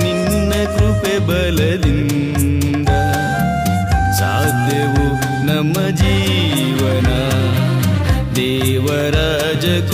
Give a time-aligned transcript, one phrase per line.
[0.02, 2.88] ನಿನ್ನ ಕೃಪೆ ಬಲದಿಂದ
[4.20, 5.06] ಸಾಧ್ಯವು
[5.46, 7.08] ನಮ್ಮ ಜೀವನ.
[8.36, 9.91] ದೇವರಾಜಕುಮಾರನೇ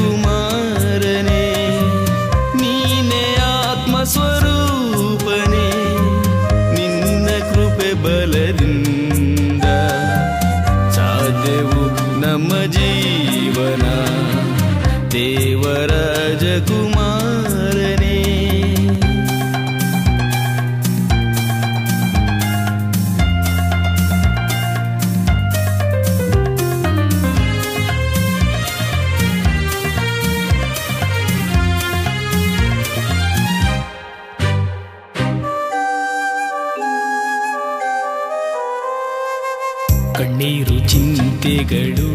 [41.48, 42.09] ಚಿಂತೆಗಳು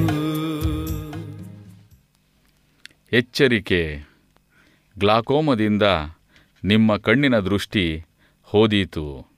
[3.13, 4.09] ಎಚ್ಚರಿಕೆ.
[4.99, 5.83] ಗ್ಲಾಕೋಮದಿಂದ
[6.63, 8.05] ನಿಮ್ಮ ಕಣ್ಣಿನ ದೃಷ್ಟಿ
[8.43, 9.31] ಹೋದೀತು.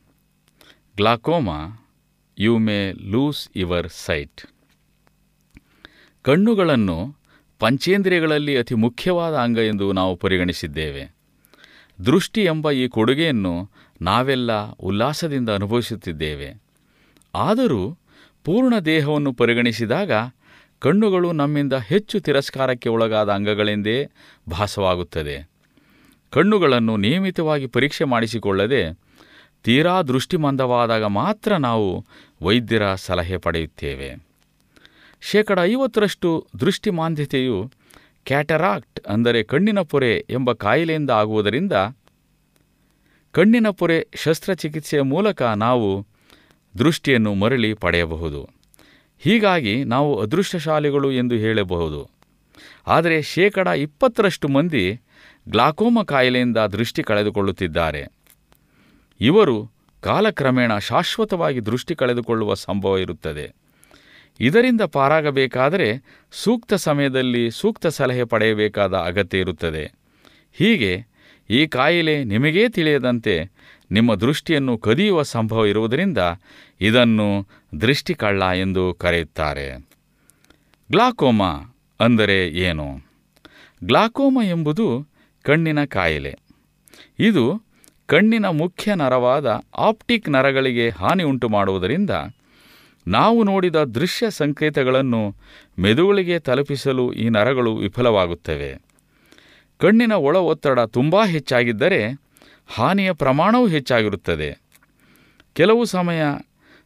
[0.97, 1.87] Glaucoma,
[2.39, 4.41] you may lose your sight.
[6.21, 7.15] ಕಣ್ಣುಗಳನ್ನು
[7.59, 11.15] ಪಂಚೇಂದ್ರಿಯಗಳಲ್ಲಿ ಅತಿ ಮುಖ್ಯವಾದ ಅಂಗ ಎಂದು ನಾವು ಪರಿಗಣಿಸಿದ್ದೇವೆ.
[12.05, 13.69] ದೃಷ್ಟಿ ಎಂಬ ಈ ಕೊಡುಗೆಯನ್ನು
[14.01, 16.63] ನಾವೆಲ್ಲ ಉಲ್ಲಾಸದಿಂದ ಅನುಭವಿಸುತ್ತಿದ್ದೇವೆ.
[17.35, 17.97] ಆದರೂ
[18.45, 20.11] ಪೂರ್ಣ ದೇಹವನ್ನು ಪರಿಗಣಿಸಿದಾಗ
[20.79, 24.09] ಕಣ್ಣುಗಳು ನಮ್ಮಿಂದ ಹೆಚ್ಚು ತಿರಸ್ಕಾರಕ್ಕೆ ಒಳಗಾದ ಅಂಗಗಳೆಂದೇ
[24.49, 25.49] ಭಾಸವಾಗುತ್ತದೆ.
[26.29, 28.99] ಕಣ್ಣುಗಳನ್ನು ನಿಯಮಿತವಾಗಿ ಪರೀಕ್ಷೆ ಮಾಡಿಸಿಕೊಳ್ಳದೆ
[29.63, 32.05] ತೀರಾ ದೃಷ್ಟಿಮಂದವಾದಾಗ ಮಾತ್ರ ನಾವು
[32.41, 34.25] ವೈದ್ಯರ ಸಲಹೆ ಪಡೆಯುತ್ತೇವೆ.
[35.21, 37.71] ಶೇಕಡ ಐವತ್ತರಷ್ಟು ದೃಷ್ಟಿಮಾಂದ್ಯತೆಯು
[38.25, 41.73] ಕ್ಯಾಟರಾಕ್ಟ್ ಅಂದರೆ ಕಣ್ಣಿನ ಪೊರೆ ಎಂಬ ಕಾಯಿಲೆಯಿಂದ ಆಗುವುದರಿಂದ
[43.31, 46.14] ಕಣ್ಣಿನ ಪೊರೆ ಶಸ್ತ್ರಚಿಕಿತ್ಸೆಯ ಮೂಲಕ ನಾವು
[46.77, 48.49] ದೃಷ್ಟಿಯನ್ನು ಮರಳಿ ಪಡೆಯಬಹುದು.
[49.19, 52.09] ಹೀಗಾಗಿ ನಾವು ಅದೃಷ್ಟಶಾಲಿಗಳು ಎಂದು ಹೇಳಬಹುದು.
[52.87, 55.01] ಆದರೆ ಶೇಕಡ ಇಪ್ಪತ್ತರಷ್ಟು ಮಂದಿ
[55.49, 58.05] ಗ್ಲಾಕೋಮ ಕಾಯಿಲೆಯಿಂದ ದೃಷ್ಟಿ ಕಳೆದುಕೊಳ್ಳುತ್ತಿದ್ದಾರೆ.
[59.21, 63.53] ಇವರು ಕಾಲಕ್ರಮೇಣ ಶಾಶ್ವತವಾಗಿ ದೃಷ್ಟಿ ಕಳೆದುಕೊಳ್ಳುವ ಸಂಭವ ಇರುತ್ತದೆ.
[64.39, 69.93] ಇದರಿಂದ ಪಾರಾಗಬೇಕಾದರೆ ಸೂಕ್ತ ಸಮಯದಲ್ಲಿ ಸೂಕ್ತ ಸಲಹೆ ಪಡೆಯಬೇಕಾದ ಅಗತ್ಯ ಇರುತ್ತದೆ.
[70.53, 71.05] ಹೀಗೆ
[71.49, 73.54] ಈ ಕಾಯಿಲೆ ನಿಮಗೇ ತಿಳಿಯದಂತೆ
[73.91, 76.17] ನಿಮ್ಮ ದೃಷ್ಟಿಯನ್ನು ಕದಿಯುವ ಸಂಭವ ಇರುವುದರಿಂದ
[76.81, 77.47] ಇದನ್ನು
[77.81, 79.87] ದೃಷ್ಟಿಕಳ್ಳ ಎಂದು ಕರೆಯುತ್ತಾರೆ.
[80.91, 82.99] ಗ್ಲಾಕೋಮಾ ಅಂದರೆ ಏನು?
[83.83, 85.07] ಗ್ಲಾಕೋಮಾ ಎಂಬುದು
[85.43, 86.35] ಕಣ್ಣಿನ ಕಾಯಿಲೆ.
[87.19, 87.61] ಇದು
[88.05, 92.09] ಕಣ್ಣಿನ ಮುಖ್ಯ ನರವಾದ ಆಪ್ಟಿಕ್ ನರಗಳಿಗೆ ಹಾನಿ ಉಂಟು ಮಾಡುವುದರಿಂದ
[93.07, 95.35] ನಾವು ನೋಡಿದ ದೃಶ್ಯ ಸಂಕೇತಗಳನ್ನು
[95.79, 98.81] ಮೆದುಳಿಗೆ ತಲುಪಿಸಲು ಈ ನರಗಳು ವಿಫಲವಾಗುತ್ತವೆ.
[99.77, 102.24] ಕಣ್ಣಿನ ಒಳ ಒತ್ತಡ ತುಂಬ ಹೆಚ್ಚಾಗಿದ್ದರೆ
[102.67, 104.61] ಹಾನಿಯ ಪ್ರಮಾಣವೂ ಹೆಚ್ಚಾಗಿರುತ್ತದೆ.
[105.53, 106.21] ಕೆಲವು ಸಮಯ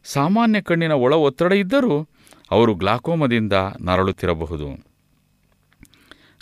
[0.04, 2.08] ಸಾಮಾನ್ಯ ಕಣ್ಣಿನ ಒಳ ಒತ್ತಡ ಇದ್ದರೂ
[2.50, 4.90] ಅವರು ಗ್ಲಾಕೋಮದಿಂದ ನರಳುತ್ತಿರಬಹುದು.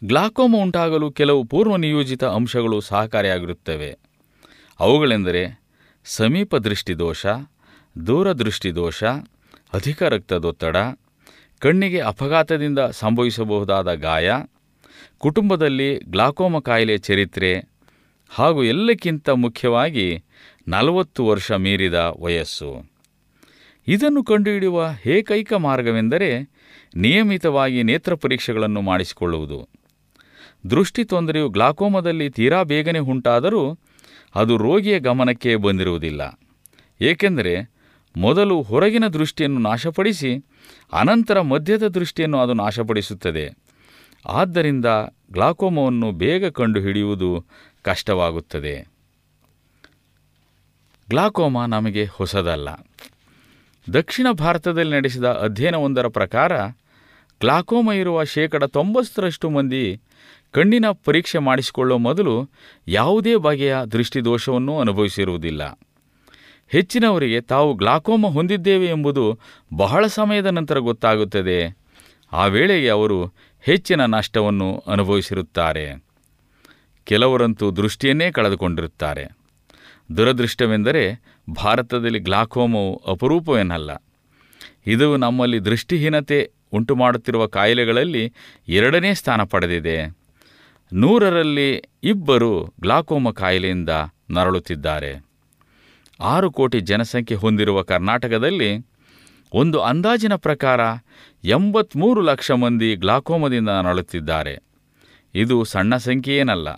[0.05, 3.99] ಗ್ಲಾಕೋಮ ಉಂಟಾಗಲು ಕೆಲವು ಪೂರ್ವನಿಯೋಜಿತ ಅಂಶಗಳು ಸಹಕಾರಿಯಾಗಿರುತ್ತವೆ.
[4.81, 5.61] ಅವುಗಳೆಂದರೆ
[6.05, 7.26] ಸಮೀಪ ದೃಷ್ಟಿದೋಷ
[8.06, 9.05] ದೂರದೃಷ್ಟಿದೋಷ
[9.75, 10.76] ಅಧಿಕ ರಕ್ತದೊತ್ತಡ,
[11.58, 14.32] ಕಣ್ಣಿಗೆ ಅಪಘಾತದಿಂದ ಸಂಭವಿಸಬಹುದಾದ ಗಾಯ,
[15.19, 17.68] ಕುಟುಂಬದಲ್ಲಿ ಗ್ಲಾಕೋಮ ಕಾಯಿಲೆ ಚರಿತ್ರೆ
[18.29, 20.25] ಹಾಗೂ ಎಲ್ಲಕ್ಕಿಂತ ಮುಖ್ಯವಾಗಿ
[20.69, 22.91] ನಲವತ್ತು ವರ್ಷ ಮೀರಿದ ವಯಸ್ಸು.
[23.89, 26.51] ಇದನ್ನು ಕಂಡುಹಿಡಿಯುವ ಏಕೈಕ ಮಾರ್ಗವೆಂದರೆ
[26.97, 29.69] ನಿಯಮಿತವಾಗಿ ನೇತ್ರ ಪರೀಕ್ಷೆಗಳನ್ನು ಮಾಡಿಸಿಕೊಳ್ಳುವುದು.
[30.71, 33.79] ದೃಷ್ಟಿ ತೊಂದರೆಯು ಗ್ಲಾಕೋಮದಲ್ಲಿ ತೀರಾ ಬೇಗನೆ ಉಂಟಾದರೂ
[34.35, 36.41] ಅದು ರೋಗಿಯ ಗಮನಕ್ಕೆ ಬಂದಿರುವುದಿಲ್ಲ.
[37.01, 37.71] ಏಕೆಂದರೆ
[38.17, 40.45] ಮೊದಲು ಹೊರಗಿನ ದೃಷ್ಟಿಯನ್ನು ನಾಶಪಡಿಸಿ
[40.93, 43.69] ಅನಂತರ ಮಧ್ಯದ ದೃಷ್ಟಿಯನ್ನು ಅದು ನಾಶಪಡಿಸುತ್ತದೆ.
[44.27, 44.87] ಆದ್ದರಿಂದ
[45.33, 47.45] ಗ್ಲಾಕೋಮವನ್ನು ಬೇಗ ಕಂಡುಹಿಡಿಯುವುದು
[47.88, 48.88] ಕಷ್ಟವಾಗುತ್ತದೆ.
[51.08, 52.69] ಗ್ಲಾಕೋಮಾ ನಮಗೆ ಹೊಸದಲ್ಲ.
[53.93, 56.67] ದಕ್ಷಿಣ ಭಾರತದಲ್ಲಿ ನಡೆಸಿದ ಅಧ್ಯಯನವೊಂದರ ಪ್ರಕಾರ,
[57.40, 60.00] ಗ್ಲಾಕೋಮ ಇರುವ ಶೇಕಡ ತೊಂಬತ್ತರಷ್ಟು ಮಂದಿ
[60.50, 62.50] ಕಣ್ಣಿನ ಪರೀಕ್ಷೆ ಮಾಡಿಸಿಕೊಳ್ಳುವ ಮೊದಲು
[62.88, 65.79] ಯಾವುದೇ ಬಗೆಯ ದೃಷ್ಟಿದೋಷವನ್ನು ಅನುಭವಿಸಿರುವುದಿಲ್ಲ.
[66.69, 69.38] ಹೆಚ್ಚಿನವರಿಗೆ ತಾವು ಗ್ಲಾಕೋಮ ಹೊಂದಿದ್ದೇವೆ ಎಂಬುದು
[69.76, 71.76] ಬಹಳ ಸಮಯದ ನಂತರ ಗೊತ್ತಾಗುತ್ತದೆ.
[72.32, 76.07] ಆ ವೇಳೆಗೆ ಅವರು ಹೆಚ್ಚಿನ ನಷ್ಟವನ್ನು ಅನುಭವಿಸಿರುತ್ತಾರೆ.
[77.08, 79.25] ಕೆಲವರಂತೂ ದೃಷ್ಟಿಯನ್ನೇ ಕಳೆದುಕೊಂಡಿರುತ್ತಾರೆ.
[80.16, 81.02] ದುರದೃಷ್ಟವೆಂದರೆ
[81.50, 83.90] ಭಾರತದಲ್ಲಿ ಗ್ಲಾಕೋಮವು ಅಪರೂಪವೇನಲ್ಲ
[84.87, 88.32] ಇದು ನಮ್ಮಲ್ಲಿ ದೃಷ್ಟಿಹೀನತೆ ಉಂಟುಮಾಡುತ್ತಿರುವ ಕಾಯಿಲೆಗಳಲ್ಲಿ
[88.69, 89.96] ಎರಡನೇ ಸ್ಥಾನ ಪಡೆದಿದೆ.
[90.93, 93.88] ನೂರರಲ್ಲಿ ಇಬ್ಬರು ಗ್ಲಾಕೋಮ ಕಾಯಿಲೆಯಿಂದ
[94.31, 95.25] ನರಳುತ್ತಿದ್ದಾರೆ.
[96.20, 98.87] ಆರು ಕೋಟಿ ಜನಸಂಖ್ಯೆ ಹೊಂದಿರುವ ಕರ್ನಾಟಕದಲ್ಲಿ
[99.52, 100.81] ಒಂದು ಅಂದಾಜಿನ ಪ್ರಕಾರ
[101.44, 104.58] ಎಂಬತ್ತ್ಮೂರು ಲಕ್ಷ ಮಂದಿ ಗ್ಲಾಕೋಮದಿಂದ ನರಳುತ್ತಿದ್ದಾರೆ.
[105.34, 106.69] ಇದು ಸಣ್ಣ ಸಂಖ್ಯೆಯೇನಲ್ಲ.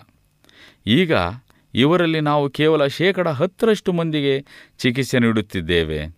[0.87, 1.13] ಈಗ
[1.73, 4.45] ಇವರಲ್ಲಿ ನಾವು ಕೇವಲ ಶೇಕಡ ಹತ್ತರಷ್ಟು ಮಂದಿಗೆ
[4.77, 6.17] ಚಿಕಿತ್ಸೆ ನೀಡುತ್ತಿದ್ದೇವೆ.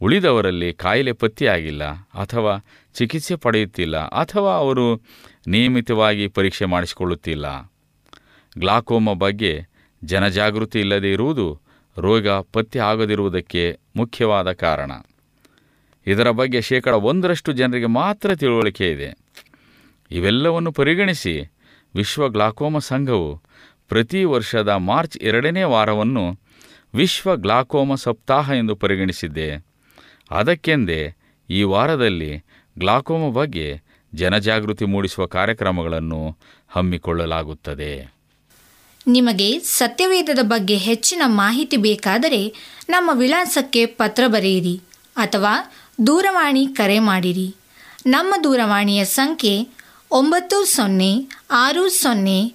[0.00, 2.64] ಉಳಿದವರಲ್ಲಿ ಕಾಯಿಲೆ ಪತ್ತೆಯಾಗಿಲ್ಲ ಅಥವಾ
[2.94, 5.02] ಚಿಕಿತ್ಸೆ ಪಡೆಯುತ್ತಿಲ್ಲ ಅಥವಾ ಅವರು
[5.46, 7.72] ನಿಯಮಿತವಾಗಿ ಪರೀಕ್ಷೆ ಮಾಡಿಸಿಕೊಳ್ಳುತ್ತಿಲ್ಲ.
[8.58, 9.66] ಗ್ಲಾಕೋಮ ಬಗ್ಗೆ
[10.04, 11.60] ಜನಜಾಗೃತಿ ಇಲ್ಲದೇ ಇರುವುದು
[11.98, 14.90] ರೋಗ ಪತ್ತೆ ಆಗದಿರುವುದಕ್ಕೆ ಮುಖ್ಯವಾದ ಕಾರಣ.
[16.06, 19.16] ಇದರ ಬಗ್ಗೆ ಶೇಕಡ ಒಂದರಷ್ಟು ಜನರಿಗೆ ಮಾತ್ರ ತಿಳುವಳಿಕೆ ಇದೆ.
[20.10, 21.52] ಇವೆಲ್ಲವನ್ನು ಪರಿಗಣಿಸಿ
[21.94, 23.42] ವಿಶ್ವ ಗ್ಲಾಕೋಮ ಸಂಘವು
[23.88, 26.40] ಪ್ರತಿ ವರ್ಷದ ಮಾರ್ಚ್ ಎರಡನೇ ವಾರವನ್ನು
[26.94, 29.66] ವಿಶ್ವ ಗ್ಲಾಕೋಮ ಸಪ್ತಾಹ ಎಂದು ಪರಿಗಣಿಸಿದ್ದೆ.
[30.30, 31.16] ಅದಕ್ಕೆಂದೇ
[31.50, 32.44] ಈ ವಾರದಲ್ಲಿ
[32.78, 33.82] ಗ್ಲಾಕೋಮ ಬಗ್ಗೆ
[34.14, 36.38] ಜನಜಾಗೃತಿ ಮೂಡಿಸುವ ಕಾರ್ಯಕ್ರಮಗಳನ್ನು
[36.68, 38.14] ಹಮ್ಮಿಕೊಳ್ಳಲಾಗುತ್ತದೆ.
[39.06, 42.54] ನಿಮಗೆ ಸತ್ಯವೇದದ ಬಗ್ಗೆ ಹೆಚ್ಚಿನ ಮಾಹಿತಿ ಬೇಕಾದರೆ
[42.88, 44.80] ನಮ್ಮ ವಿಳಾಸಕ್ಕೆ ಪತ್ರ ಬರೆಯಿರಿ
[45.16, 45.52] ಅಥವಾ
[46.06, 47.54] ದೂರವಾಣಿ ಕರೆ ಮಾಡಿರಿ.
[48.06, 49.68] ನಮ್ಮ ದೂರವಾಣಿಯ ಸಂಖ್ಯೆ
[50.10, 52.54] ಒಂಬತ್ತು ಸೊನ್ನೆ ಆರು ಸೊನ್ನೆ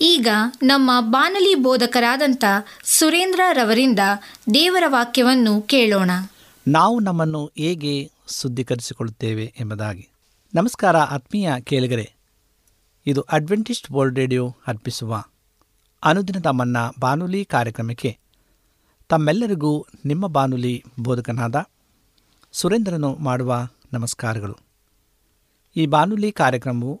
[0.00, 0.28] ಈಗ
[0.62, 2.44] ನಮ್ಮ ಬಾನಲಿ ಬೋಧಕರಾದಂಥ
[2.84, 3.98] ಸುರೇಂದ್ರ ರವರಿಂದ
[4.54, 6.10] ದೇವರ ವಾಕ್ಯವನ್ನು ಕೇಳೋಣ.
[6.68, 10.08] ನಾವು ನಮ್ಮನ್ನು ಹೇಗೆ ಶುದ್ಧೀಕರಿಸಿಕೊಳ್ಳುತ್ತೇವೆ ಎಂಬುದಾಗಿ.
[10.54, 12.12] ನಮಸ್ಕಾರ ಆತ್ಮೀಯ ಕೇಳಿಗರೆ.
[13.06, 15.24] ಇದು ಅಡ್ವೆಂಟಿಸ್ಟ್ ವರ್ಲ್ಡ್ ರೇಡಿಯೋ ಅರ್ಪಿಸುವ
[16.04, 18.18] ಅನುದಿನದ ಮನ್ನ ಬಾನುಲಿ ಕಾರ್ಯಕ್ರಮಕ್ಕೆ
[19.08, 21.64] ತಮ್ಮೆಲ್ಲರಿಗೂ ನಿಮ್ಮ ಬಾನುಲಿ ಬೋಧಕನಾದ
[22.52, 24.56] ಸುರೇಂದ್ರನು ಮಾಡುವ ನಮಸ್ಕಾರಗಳು.
[25.76, 27.00] ಈ ಬಾನುಲಿ ಕಾರ್ಯಕ್ರಮವು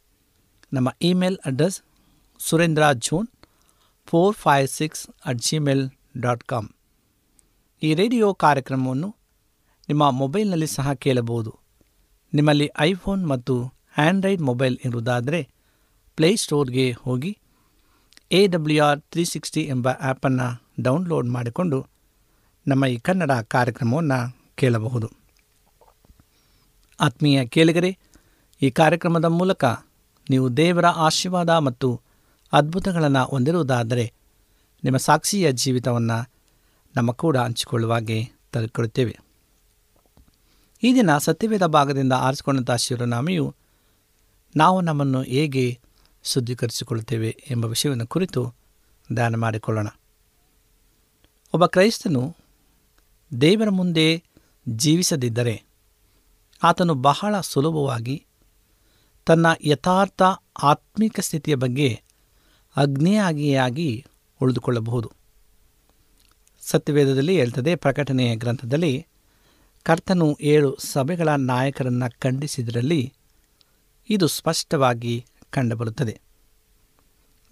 [0.73, 1.81] ನಮ್ಮ email address
[2.39, 3.27] Surendra June
[4.07, 6.67] four five six at Gmail dot com.
[7.83, 9.09] ಈ ರೇಡಿಯೋ ಕಾರ್ಯಕ್ರಮವನ್ನು
[9.89, 11.51] ನಿಮ್ಮ ಮೊಬೈಲ್ನಲ್ಲಿ ಸಹ ಕೇಳಬಹುದು.
[12.33, 13.55] ನಿಮ್ಮಲ್ಲಿ ಐಫೋನ್ ಮತ್ತು
[13.97, 15.41] ಆಂಡ್ರಾಯ್ಡ್ ಮೊಬೈಲ್ ಇರುವುದಾದರೆ
[16.15, 17.37] ಪ್ಲೇಸ್ಟೋರ್ಗೆ ಹೋಗಿ
[18.31, 20.47] A W R three sixty ಎಂಬ ಆ್ಯಪನ್ನು
[20.81, 21.79] ಡೌನ್ಲೋಡ್ ಮಾಡಿಕೊಂಡು
[22.67, 24.19] ನಮ್ಮ ಈ ಕನ್ನಡ ಕಾರ್ಯಕ್ರಮವನ್ನು
[24.55, 25.07] ಕೇಳಬಹುದು.
[26.99, 27.97] ಆತ್ಮೀಯ ಕೇಳಿಗರೆ,
[28.61, 29.65] ಈ ಕಾರ್ಯಕ್ರಮದ ಮೂಲಕ
[30.29, 32.01] ನೀವು ದೇವರ ಆಶೀರ್ವಾದ ಮತ್ತು
[32.53, 34.13] ಅದ್ಭುತಗಳನ್ನು ಹೊಂದಿರುವುದಾದರೆ
[34.83, 36.29] ನಿಮ್ಮ ಸಾಕ್ಷಿಯ ಜೀವಿತವನ್ನು
[36.95, 39.19] ನಮ್ಮ ಕೂಡ ಹಂಚಿಕೊಳ್ಳುವಾಗೆ ತಲುಕೊಳ್ಳುತ್ತೇವೆ
[40.83, 43.55] ಈ ದಿನ ಸತ್ಯವೇದ ಭಾಗದಿಂದ ಆರಿಸಿಕೊಂಡಂಥ ಶಿವರನಾಮೆಯು
[44.55, 45.79] ನಾವು ನಮ್ಮನ್ನು ಹೇಗೆ
[46.23, 48.53] ಶುದ್ಧೀಕರಿಸಿಕೊಳ್ಳುತ್ತೇವೆ ಎಂಬ ವಿಷಯವನ್ನು ಕುರಿತು
[49.13, 49.87] ಧ್ಯಾನ ಮಾಡಿಕೊಳ್ಳೋಣ.
[51.53, 52.35] ಒಬ್ಬ ಕ್ರೈಸ್ತನು
[53.41, 54.23] ದೇವರ ಮುಂದೆ
[54.69, 55.63] ಜೀವಿಸದಿದ್ದರೆ
[56.63, 58.25] ಆತನು ಬಹಳ ಸುಲಭವಾಗಿ
[59.25, 60.21] ತನ್ನ ಯಥಾರ್ಥ
[60.63, 62.01] ಆತ್ಮಿಕ ಸ್ಥಿತಿಯ ಬಗ್ಗೆ
[62.75, 64.05] ಅಗ್ನಿಯಾಗಿಯಾಗಿ
[64.41, 65.11] ಉಳಿದುಕೊಳ್ಳಬಹುದು.
[66.61, 69.05] ಸತ್ಯವೇದದಲ್ಲಿ ಹೇಳ್ತದೆ, ಪ್ರಕಟಣೆಯ ಗ್ರಂಥದಲ್ಲಿ
[69.83, 73.13] ಕರ್ತನು ಏಳು ಸಭೆಗಳ ನಾಯಕರನ್ನು ಖಂಡಿಸಿದರಲ್ಲಿ
[74.09, 76.21] ಇದು ಸ್ಪಷ್ಟವಾಗಿ ಕಂಡುಬರುತ್ತದೆ.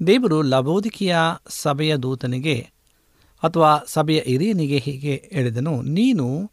[0.07, 1.15] ದೇವರು ಲಬೋದಿಕೆಯ
[1.49, 2.71] ಸಭೆಯ ದೂತನಿಗೆ
[3.43, 6.51] ಅಥವಾ ಸಭೆಯ ಹಿರಿಯನಿಗೆ ಹೀಗೆ ಹೇಳಿದನು, ನೀನು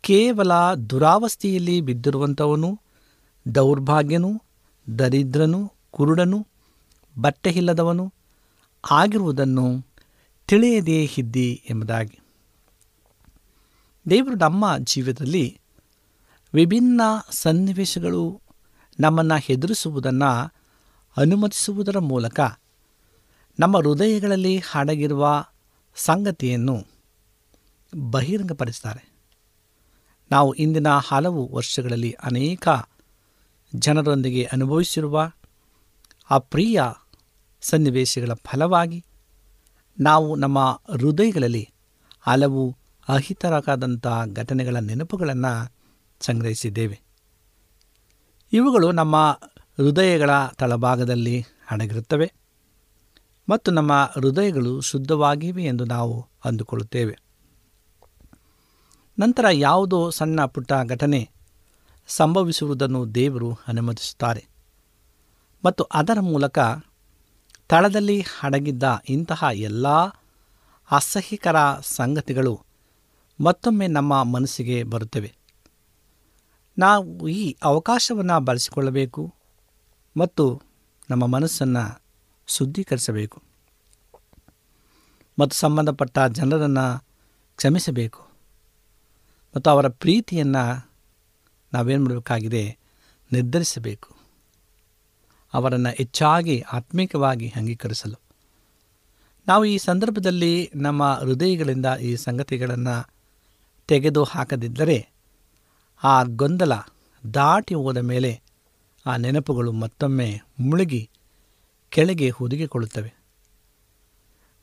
[0.00, 2.81] ಕೇವಲ ದುರಾವಸ್ಥೆಯಲ್ಲಿ ಬಿದ್ದಿರುವಂಥವನು
[3.46, 4.42] ದೌರ್ಭಾಗ್ಯನು,
[4.98, 6.46] ದರಿದ್ರನು, ಕುರುಡನು
[7.20, 8.14] ಬಟ್ಟೆ ಇಲ್ಲದವನು
[8.90, 9.86] ಆಗಿರುವುದನ್ನು
[10.46, 12.18] ತಿಳಿಯದೇ ಇದ್ದಿ ಎಂಬುದಾಗಿ.
[14.10, 15.60] ದೇವರು ನಮ್ಮ ಜೀವಿತದಲ್ಲಿ
[16.54, 18.40] ವಿಭಿನ್ನ ಸನ್ನಿವೇಶಗಳು
[19.00, 20.54] ನಮ್ಮನ್ನು ಹೆದರಿಸುವುದನ್ನು
[21.16, 22.40] ಅನುಮತಿಸುವುದರ ಮೂಲಕ
[23.60, 25.44] ನಮ್ಮ ಹೃದಯಗಳಲ್ಲಿ ಹಾಡಗಿರುವ
[25.96, 26.86] ಸಂಗತಿಯನ್ನು
[27.96, 29.12] ಬಹಿರಂಗಪಡಿಸ್ತಾರೆ
[30.30, 32.68] ನಾವು ಇಂದಿನ ಹಲವು ವರ್ಷಗಳಲ್ಲಿ ಅನೇಕ
[33.74, 35.30] ಜನರೊಂದಿಗೆ ಅನುಭವಿಸಿರುವ
[36.30, 36.82] ಆ ಪ್ರಿಯ
[37.60, 39.04] ಸನ್ನಿವೇಶಗಳ ಫಲವಾಗಿ
[40.00, 41.70] ನಾವು ನಮ್ಮ ಹೃದಯಗಳಲ್ಲಿ
[42.20, 42.76] ಹಲವು
[43.08, 45.72] ಅಹಿತರಕಾದಂಥ ಘಟನೆಗಳ ನೆನಪುಗಳನ್ನು
[46.20, 47.00] ಸಂಗ್ರಹಿಸಿದ್ದೇವೆ.
[48.52, 49.40] ಇವುಗಳು ನಮ್ಮ
[49.76, 52.32] ಹೃದಯಗಳ ತಳಭಾಗದಲ್ಲಿ ಅಡಗಿರುತ್ತವೆ
[53.48, 57.18] ಮತ್ತು ನಮ್ಮ ಹೃದಯಗಳು ಶುದ್ಧವಾಗಿವೆ ಎಂದು ನಾವು ಅಂದುಕೊಳ್ಳುತ್ತೇವೆ.
[59.18, 61.30] ನಂತರ ಯಾವುದೋ ಸಣ್ಣ ಪುಟ್ಟ ಘಟನೆ
[62.06, 64.46] ಸಂಭವಿಸುವುದನ್ನು ದೇವರು ಅನುಮತಿಸುತ್ತಾರೆ.
[65.64, 66.58] ಮತ್ತು ಅದರ ಮೂಲಕ
[67.68, 69.88] ತಳದಲ್ಲಿ ಅಡಗಿದ್ದ ಇಂತಹ ಎಲ್ಲ
[70.90, 72.60] ಅಸಹ್ಯಕರ ಸಂಗತಿಗಳು
[73.40, 75.34] ಮತ್ತೊಮ್ಮೆ ನಮ್ಮ ಮನಸ್ಸಿಗೆ ಬರುತ್ತವೆ.
[76.78, 79.34] ನಾವು ಈ ಅವಕಾಶವನ್ನು ಬಳಸಿಕೊಳ್ಳಬೇಕು
[80.16, 80.62] ಮತ್ತು
[81.10, 82.02] ನಮ್ಮ ಮನಸ್ಸನ್ನು
[82.46, 83.42] ಶುದ್ಧೀಕರಿಸಬೇಕು.
[85.38, 87.04] ಮತ್ತು ಸಂಬಂಧಪಟ್ಟ ಜನರನ್ನು
[87.56, 88.20] ಕ್ಷಮಿಸಬೇಕು.
[89.56, 90.91] ಮತ್ತು ಅವರ ಪ್ರೀತಿಯನ್ನು
[91.72, 92.78] ನಾವೇನು ಮಾಡಬೇಕಾಗಿದೆ?
[93.32, 94.16] ನಿರ್ಧರಿಸಬೇಕು.
[95.54, 98.20] ಅವರನ್ನು ಹೆಚ್ಚಾಗಿ ಆತ್ಮಿಕವಾಗಿ ಅಂಗೀಕರಿಸಲು.
[99.46, 103.10] ನಾವು ಈ ಸಂದರ್ಭದಲ್ಲಿ ನಮ್ಮ ಹೃದಯಗಳಿಂದ ಈ ಸಂಗತಿಗಳನ್ನು
[103.88, 105.08] ತೆಗೆದು ಹಾಕದಿದ್ದರೆ,
[106.02, 106.72] ಆ ಗೊಂದಲ
[107.34, 108.42] ದಾಟಿ ಹೋದ ಮೇಲೆ
[109.06, 111.10] ಆ ನೆನಪುಗಳು ಮತ್ತೊಮ್ಮೆ ಮುಳುಗಿ
[111.90, 113.14] ಕೆಳಗೆ ಹುದುಗಿಕೊಳ್ಳುತ್ತವೆ.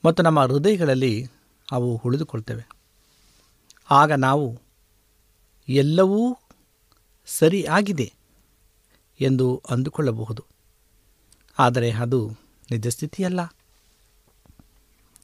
[0.06, 1.28] ಮತ್ತು ನಮ್ಮ ಹೃದಯಗಳಲ್ಲಿ
[1.72, 2.70] ಅವು ಉಳಿದುಕೊಳ್ತವೆ.
[3.92, 4.60] ಆಗ ನಾವು
[5.70, 6.38] ಎಲ್ಲವೂ
[7.38, 8.13] ಸರಿಯಾಗಿದೆ
[9.21, 10.45] ಎಂದು ಅಂದುಕೊಳ್ಳಬಹುದು.
[11.59, 12.29] ಆದರೆ ಅದು
[12.71, 13.39] ನಿಜ ಸ್ಥಿತಿಯಲ್ಲ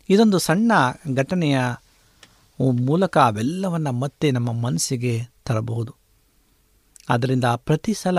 [0.09, 0.71] ಇದೊಂದು ಸಣ್ಣ
[1.15, 1.59] ಘಟನೆಯ
[2.61, 5.95] ಮೂಲಕ ಅವೆಲ್ಲವನ್ನು ಮತ್ತೆ ನಮ್ಮ ಮನಸ್ಸಿಗೆ ತರಬಹುದು.
[7.09, 8.17] ಆದ್ದರಿಂದ ಪ್ರತಿ ಸಲ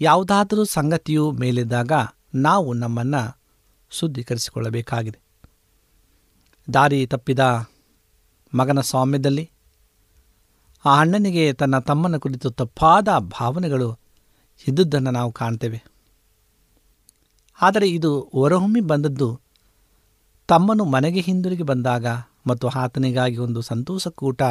[0.00, 1.92] ಯಾವುದಾದರೂ ಸಂಗತಿಯು ಮೇಲಿದ್ದಾಗ
[2.34, 3.38] ನಾವು ನಮ್ಮನ್ನು
[3.90, 5.18] ಶುದ್ಧೀಕರಿಸಿಕೊಳ್ಳಬೇಕಾಗಿದೆ.
[6.74, 7.68] ದಾರಿ ತಪ್ಪಿದ
[8.54, 9.50] ಮಗನ ಸ್ವಾಮ್ಯದಲ್ಲಿ
[10.88, 13.88] ಆ ಅಣ್ಣನಿಗೆ ತನ್ನ ತಮ್ಮನ ಕುರಿತು ತಪ್ಪಾದ ಭಾವನೆಗಳು
[14.66, 15.80] ಇದ್ದುದನ್ನು ನಾವು ಕಾಣ್ತೇವೆ.
[17.62, 19.28] ಆದರೆ ಇದು ಹೊರಹೊಮ್ಮಿ ಬಂದದ್ದು
[20.48, 22.06] ತಮ್ಮನು ಮನೆಗೆ ಹಿಂದಿರುಗಿ ಬಂದಾಗ
[22.46, 24.42] ಮತ್ತು ಆತನಿಗಾಗಿ ಒಂದು ಸಂತೋಷಕೂಟ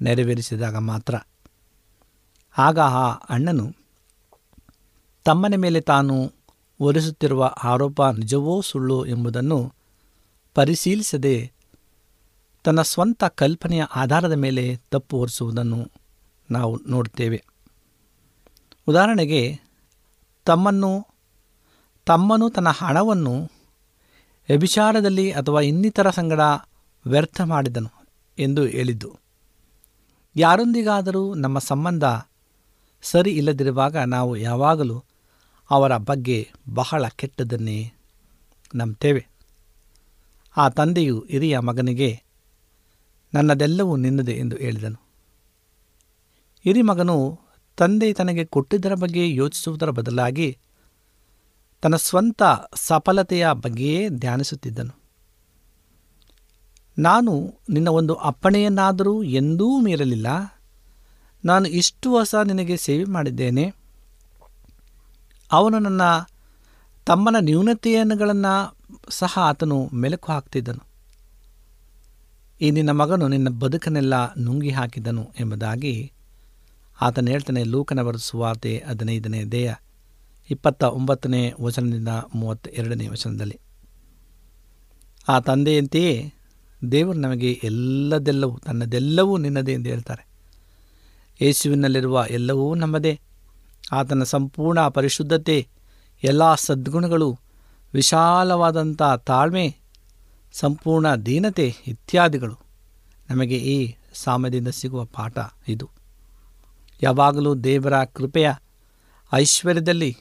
[0.00, 1.14] ನೆರವೇರಿಸಿದಾಗ ಮಾತ್ರ.
[2.58, 3.66] ಆಗ ಆ ಅಣ್ಣನು
[5.24, 6.16] ತಮ್ಮನ ಮೇಲೆ ತಾನು
[6.80, 9.58] ಹೊರಿಸುತ್ತಿರುವ ಆರೋಪ ನಿಜವೋ ಸುಳ್ಳು ಎಂಬುದನ್ನು
[10.54, 11.52] ಪರಿಶೀಲಿಸದೆ
[12.64, 15.90] ತನ್ನ ಸ್ವಂತ ಕಲ್ಪನೆಯ ಆಧಾರದ ಮೇಲೆ ತಪ್ಪು ಹೊರಿಸುವುದನ್ನು
[16.50, 17.44] ನಾವು ನೋಡ್ತೇವೆ
[18.88, 19.60] ಉದಾಹರಣೆಗೆ,
[20.44, 21.06] ತಮ್ಮನ್ನು,
[22.06, 23.34] ತಮ್ಮನು ತನ್ನ ಹಣವನ್ನು
[24.48, 26.40] ವ್ಯಭಿಚಾರದಲ್ಲಿ ಅಥವಾ ಇನ್ನಿತರ ಸಂಗಡ
[27.06, 27.90] ವ್ಯರ್ಥ ಮಾಡಿದನು
[28.38, 29.10] ಎಂದು ಹೇಳಿದ್ದು,
[30.36, 32.04] ಯಾರೊಂದಿಗಾದರೂ ನಮ್ಮ ಸಂಬಂಧ
[33.02, 35.04] ಸರಿ ಇಲ್ಲದಿರುವಾಗ ನಾವು ಯಾವಾಗಲೂ
[35.70, 37.92] ಅವರ ಬಗ್ಗೆ ಬಹಳ ಕೆಟ್ಟದನ್ನೇ
[38.74, 39.26] ನಂಬ್ತೇವೆ.
[40.56, 42.23] ಆ ತಂದೆಯು ಹಿರಿಯ ಮಗನಿಗೆ
[43.34, 45.00] ನನ್ನದೆಲ್ಲವೂ ನಿನ್ನದೆ ಎಂದು ಹೇಳಿದನು.
[46.64, 47.40] ಹಿರಿಮಗನು
[47.76, 50.58] ತಂದೆ ತನಗೆ ಕೊಟ್ಟಿದ್ದರ ಬಗ್ಗೆ ಯೋಚಿಸುವುದರ ಬದಲಾಗಿ
[51.80, 52.42] ತನ್ನ ಸ್ವಂತ
[52.74, 55.04] ಸಫಲತೆಯ ಬಗ್ಗೆಯೇ ಧ್ಯಾನಿಸುತ್ತಿದ್ದನು.
[56.98, 60.26] ನಾನು ನಿನ್ನ ಒಂದು ಅಪ್ಪಣೆಯನ್ನಾದರೂ ಎಂದೂ ಮೀರಲಿಲ್ಲ.
[61.44, 63.74] ನಾನು ಇಷ್ಟು ಹೊಸ ನಿನಗೆ ಸೇವೆ ಮಾಡಿದ್ದೇನೆ.
[65.52, 66.00] ಅವನು ನನ್ನ
[67.06, 68.76] ತಮ್ಮನ ನ್ಯೂನತೆಯನ್ನುಗಳನ್ನು
[69.08, 70.93] ಸಹ ಆತನು ಮೆಲುಕು ಹಾಕ್ತಿದ್ದನು.
[72.64, 76.12] ಈ ನಿನ್ನ ಮಗನು ನಿನ್ನ ಬದುಕನ್ನೆಲ್ಲ ನುಂಗಿ ಹಾಕಿದನು ಎಂಬುದಾಗಿ
[77.00, 79.74] ಆತನ ಹೇಳ್ತಾನೆ ಲೂಕನ ಸುವಾರ್ತೆ ಹದಿನೈದನೇ ದೇಹ
[80.50, 83.60] ಇಪ್ಪತ್ತ ಒಂಬತ್ತನೇ ವಚನದಿಂದ ಮೂವತ್ತ ಎರಡನೇ ವಚನದಲ್ಲಿ.
[85.28, 86.32] ಆ ತಂದೆಯಂತೆಯೇ,
[86.92, 90.26] ದೇವರು ನಮಗೆ ಎಲ್ಲದೆಲ್ಲವೂ, ತನ್ನದೆಲ್ಲವೂ ನಿನ್ನದೇ ಎಂದು ಹೇಳ್ತಾರೆ.
[91.40, 93.20] ಯೇಸುವಿನಲ್ಲಿರುವ ಎಲ್ಲವೂ ನಮ್ಮದೇ.
[93.92, 95.68] ಆತನ ಸಂಪೂರ್ಣ ಪರಿಶುದ್ಧತೆ,
[96.24, 97.38] ಎಲ್ಲ ಸದ್ಗುಣಗಳು
[97.94, 99.83] ವಿಶಾಲವಾದಂಥ ತಾಳ್ಮೆ
[100.54, 102.58] ಸಂಪೂರ್ಣ ದೀನತೆ ಇತ್ಯಾದಿಗಳು.
[103.30, 105.90] ನಮಗೆ ಈ ಸಾಮ್ಯದಿಂದ ಸಿಗುವ ಪಾಠ ಇದು.
[107.02, 108.52] ಯಾವಾಗಲೂ ದೇವರ ಕೃಪೆಯ
[109.34, 110.16] ಐಶ್ವರ್ಯದಲ್ಲಿ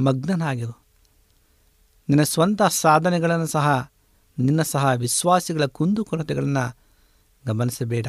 [0.00, 0.78] ಮಗ್ನನಾಗಿರು.
[2.08, 3.90] ನಿನ್ನ ಸ್ವಂತ ಸಾಧನೆಗಳನ್ನು ಸಹ,
[4.38, 6.76] ನಿನ್ನ ಸಹ ವಿಶ್ವಾಸಿಗಳ ಕುಂದುಕೊರತೆಗಳನ್ನು
[7.46, 8.06] ಗಮನಿಸಬೇಡ.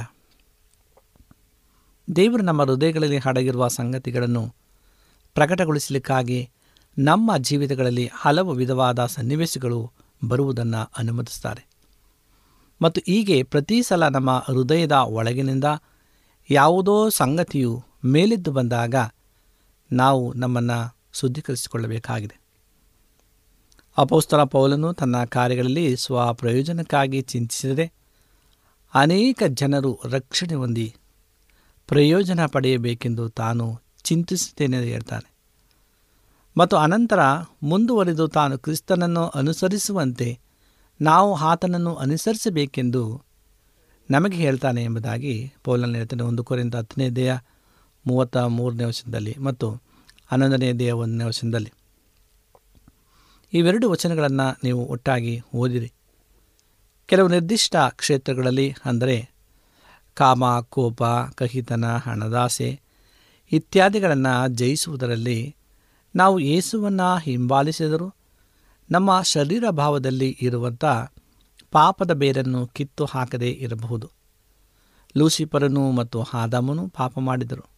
[2.15, 4.55] ದೇವರು ನಮ್ಮ ಹೃದಯಗಳಲ್ಲಿ ಹಡಗಿರುವ ಸಂಗತಿಗಳನ್ನು
[5.33, 6.49] ಪ್ರಕಟಗೊಳಿಸಲಿಕ್ಕಾಗಿ
[6.97, 9.91] ನಮ್ಮ ಜೀವಿತಗಳಲ್ಲಿ ಹಲವು ವಿಧವಾದ ಸನ್ನಿವೇಶಗಳು
[10.23, 11.67] ಬರುವುದನ್ನು ಅನುಮತಿಸ್ತಾರೆ.
[12.81, 15.63] ಮತ್ತು ಹೀಗೆ ಪ್ರತಿ ಸಲ ನಮ್ಮ ಹೃದಯದ ಒಳಗಿನಿಂದ
[16.49, 18.95] ಯಾವುದೋ ಸಂಗತಿಯು ಮೇಲಿದ್ದು ಬಂದಾಗ
[19.91, 22.39] ನಾವು ನಮ್ಮನ್ನು ಶುದ್ಧೀಕರಿಸಿಕೊಳ್ಳಬೇಕಾಗಿದೆ.
[23.97, 27.91] ಅಪೋಸ್ತರ ಪೌಲನು ತನ್ನ ಕಾರ್ಯಗಳಲ್ಲಿ ಸ್ವಪ್ರಯೋಜನಕ್ಕಾಗಿ ಚಿಂತಿಸಿದರೆ
[28.93, 30.95] ಅನೇಕ ಜನರು ರಕ್ಷಣೆ ಹೊಂದಿ
[31.88, 35.28] ಪ್ರಯೋಜನ ಪಡೆಯಬೇಕೆಂದು ತಾನು ಚಿಂತಿಸುತ್ತೇನೆ ಹೇಳ್ತಾನೆ.
[36.57, 37.19] ಮತ್ತು ಅನಂತರ
[37.63, 40.39] ಮುಂದುವರೆದು ತಾನು ಕ್ರಿಸ್ತನನ್ನು ಅನುಸರಿಸುವಂತೆ
[41.01, 43.21] ನಾವು ಆತನನ್ನು ಅನುಸರಿಸಬೇಕೆಂದು
[44.11, 47.37] ನಮಗೆ ಹೇಳ್ತಾನೆ ಎಂಬುದಾಗಿ ಪೌಲನ ಹೇಳ್ತಾನೆ ಒಂದು ಕೊರಿಂದ ಹತ್ತನೇ ದೇಹ
[48.07, 49.69] ಮೂವತ್ತ ಮೂರನೇ ವಚನದಲ್ಲಿ ಮತ್ತು
[50.27, 51.71] ಹನ್ನೊಂದನೇ ದೇಹ ಒಂದನೇ ವಚನದಲ್ಲಿ.
[53.53, 55.91] ಇವೆರಡು ವಚನಗಳನ್ನು ನೀವು ಒಟ್ಟಾಗಿ ಓದಿರಿ.
[57.05, 59.29] ಕೆಲವು ನಿರ್ದಿಷ್ಟ ಕ್ಷೇತ್ರಗಳಲ್ಲಿ ಅಂದರೆ
[60.13, 61.03] ಕಾಮ, ಕೋಪ,
[61.35, 62.81] ಕಹಿತನ, ಹಣದಾಸೆ
[63.51, 65.55] ಇತ್ಯಾದಿಗಳನ್ನು ಜಯಿಸುವುದರಲ್ಲಿ
[66.15, 68.15] ನಾವು ಯೇಸುವನ್ನು ಹಿಂಬಾಲಿಸಿದರು
[68.91, 70.86] ನಮ್ಮ ಶರೀರ ಭಾವದಲ್ಲಿ ಇರುವಂಥ
[71.72, 74.10] ಪಾಪದ ಬೇರನ್ನು ಕಿತ್ತು ಹಾಕದೇ ಇರಬಹುದು.
[75.17, 77.69] ಲೂಸಿಫರನು ಮತ್ತು ಹಾದಾಮನು ಪಾಪ ಮಾಡಿದರು.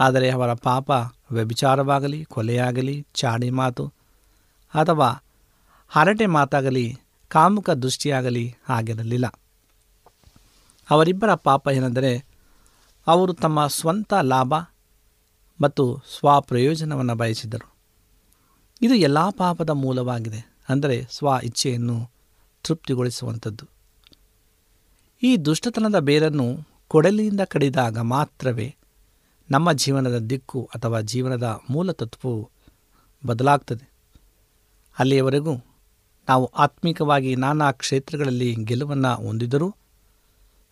[0.00, 0.90] ಆದರೆ ಅವರ ಪಾಪ
[1.32, 3.92] ವ್ಯಭಿಚಾರವಾಗಲಿ, ಕೊಲೆಯಾಗಲಿ, ಚಾಡಿ ಮಾತು
[4.74, 5.22] ಅಥವಾ
[5.88, 6.96] ಹರಟೆ ಮಾತಾಗಲಿ,
[7.28, 9.26] ಕಾಮುಕ ದೃಷ್ಟಿಯಾಗಲಿ ಆಗಿರಲಿಲ್ಲ.
[10.90, 12.26] ಅವರಿಬ್ಬರ ಪಾಪ ಏನೆಂದರೆ,
[13.06, 14.54] ಅವರು ತಮ್ಮ ಸ್ವಂತ ಲಾಭ
[15.60, 17.66] ಮತ್ತು ಸ್ವಪ್ರಯೋಜನವನ್ನು ಬಯಸಿದರು.
[18.82, 21.96] ಇದು ಎಲ್ಲ ಪಾಪದ ಮೂಲವಾಗಿದೆ, ಅಂದರೆ ಸ್ವ ಇಚ್ಛೆಯನ್ನು
[22.64, 23.64] ತೃಪ್ತಿಗೊಳಿಸುವಂಥದ್ದು.
[25.22, 26.46] ಈ ದುಷ್ಟತನದ ಬೇರನ್ನು
[26.90, 28.68] ಕೊಡಲಿಯಿಂದ ಕಡಿದಾಗ ಮಾತ್ರವೇ
[29.50, 32.42] ನಮ್ಮ ಜೀವನದ ದಿಕ್ಕು ಅಥವಾ ಜೀವನದ ಮೂಲತತ್ವವು
[33.22, 33.84] ಬದಲಾಗ್ತದೆ.
[34.96, 35.54] ಅಲ್ಲಿಯವರೆಗೂ
[36.28, 39.68] ನಾವು ಆತ್ಮಿಕವಾಗಿ ನಾನಾ ಕ್ಷೇತ್ರಗಳಲ್ಲಿ ಗೆಲುವನ್ನು ಹೊಂದಿದರೂ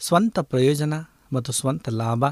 [0.01, 0.94] ಸ್ವಂತ ಪ್ರಯೋಜನ
[1.33, 2.25] ಮತ್ತು ಸ್ವಂತ ಲಾಭ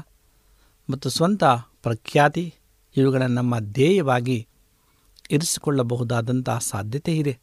[0.89, 1.43] ಮತ್ತು ಸ್ವಂತ
[1.83, 2.53] ಪ್ರಖ್ಯಾತಿ
[2.97, 4.47] ಇವುಗಳನ್ನು ನಮ್ಮ ಧ್ಯೇಯವಾಗಿ
[5.31, 7.39] ಇರಿಸಿಕೊಳ್ಳಬಹುದಾದಂಥ ಸಾಧ್ಯತೆ ಇದೆ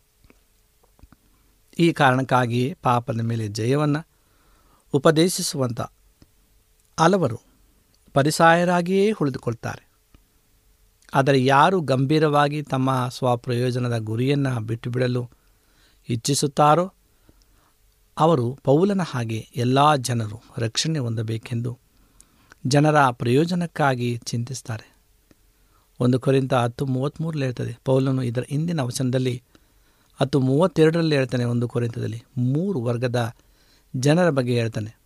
[1.79, 4.07] ಈ ಕಾರಣಕ್ಕಾಗಿಯೇ ಪಾಪದ ಮೇಲೆ ಜಯವನ್ನು
[4.93, 5.81] ಉಪದೇಶಿಸುವಂಥ
[7.01, 7.41] ಹಲವರು
[8.13, 9.91] ಪರಿಸಾಯರಾಗಿಯೇ ಉಳಿದುಕೊಳ್ತಾರೆ.
[11.15, 15.31] ಆದರೆ ಯಾರು ಗಂಭೀರವಾಗಿ ತಮ್ಮ ಸ್ವಪ್ರಯೋಜನದ ಗುರಿಯನ್ನು ಬಿಟ್ಟುಬಿಡಲು
[16.09, 16.93] ಇಚ್ಛಿಸುತ್ತಾರೋ
[18.19, 21.79] ಅವರು ಪೌಲನ ಹಾಗೆ ಎಲ್ಲ ಜನರು ರಕ್ಷಣೆ ಹೊಂದಬೇಕೆಂದು
[22.67, 24.97] ಜನರ ಪ್ರಯೋಜನಕ್ಕಾಗಿ ಚಿಂತಿಸ್ತಾರೆ.
[26.01, 29.43] ಒಂದು ಕೊರಿಂದ ಹತ್ತು ಮೂವತ್ತ್ಮೂರಲ್ಲಿ ಹೇಳ್ತದೆ, ಪೌಲನು ಇದರ ಹಿಂದಿನ ವಚನದಲ್ಲಿ
[30.21, 33.35] ಹತ್ತು ಮೂವತ್ತೆರಡರಲ್ಲಿ ಹೇಳ್ತಾನೆ ಒಂದು ಕೊರಿಂತದಲ್ಲಿ, ಮೂರು ವರ್ಗದ
[33.97, 34.97] ಜನರ ಬಗ್ಗೆ ಹೇಳ್ತಾನೆ.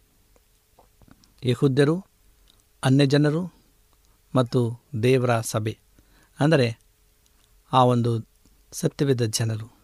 [1.44, 2.06] ಯಹುದ್ಯರು,
[2.84, 3.52] ಅನ್ಯಜನರು
[4.34, 5.78] ಮತ್ತು ದೇವರ ಸಭೆ.
[6.40, 6.78] ಅಂದರೆ
[7.72, 8.26] ಆ ಒಂದು
[8.72, 9.76] ಸತ್ಯವಿದ್ದ ಜನರು.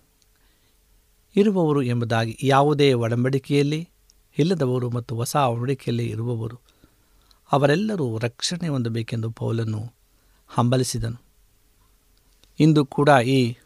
[1.37, 3.89] ಇರುವವರು ಎಂಬುದಾಗಿ ಯಾವುದೇ ಒಡಂಬಡಿಕೆಯಲ್ಲಿ,
[4.39, 6.70] ಇಲ್ಲದವರು ಮತ್ತು ಹೊಸ ಒಡಂಬಡಿಕೆಯಲ್ಲಿ ಇರುವವರು
[7.53, 9.93] ಅವರೆಲ್ಲರೂ ರಕ್ಷಣೆ ಹೊಂದಬೇಕೆಂದು ಪೌಲನ್ನು
[10.49, 11.23] ಹಂಬಲಿಸಿದನು.
[12.61, 13.57] ಇಂದು ಕೂಡ ಈ